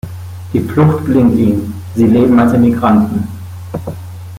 Die 0.51 0.61
Flucht 0.61 1.05
gelingt 1.05 1.35
ihnen; 1.37 1.75
sie 1.93 2.07
leben 2.07 2.39
als 2.39 2.53
Emigranten. 2.53 3.27